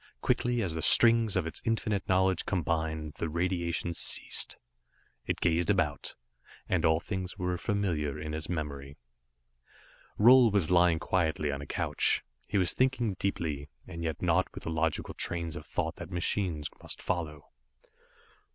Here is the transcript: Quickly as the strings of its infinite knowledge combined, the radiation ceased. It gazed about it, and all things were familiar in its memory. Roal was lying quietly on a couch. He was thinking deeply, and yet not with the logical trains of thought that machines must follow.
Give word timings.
Quickly 0.19 0.63
as 0.63 0.73
the 0.73 0.81
strings 0.81 1.35
of 1.35 1.45
its 1.45 1.61
infinite 1.63 2.09
knowledge 2.09 2.47
combined, 2.47 3.13
the 3.19 3.29
radiation 3.29 3.93
ceased. 3.93 4.57
It 5.27 5.39
gazed 5.39 5.69
about 5.69 6.15
it, 6.15 6.15
and 6.67 6.83
all 6.83 6.99
things 6.99 7.37
were 7.37 7.55
familiar 7.59 8.19
in 8.19 8.33
its 8.33 8.49
memory. 8.49 8.97
Roal 10.17 10.49
was 10.51 10.71
lying 10.71 10.97
quietly 10.97 11.51
on 11.51 11.61
a 11.61 11.67
couch. 11.67 12.23
He 12.47 12.57
was 12.57 12.73
thinking 12.73 13.13
deeply, 13.19 13.69
and 13.87 14.01
yet 14.01 14.23
not 14.23 14.51
with 14.55 14.63
the 14.63 14.71
logical 14.71 15.13
trains 15.13 15.55
of 15.55 15.67
thought 15.67 15.97
that 15.97 16.09
machines 16.09 16.67
must 16.81 16.99
follow. 16.99 17.51